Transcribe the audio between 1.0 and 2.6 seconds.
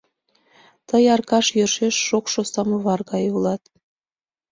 Аркаш, йӧршеш шокшо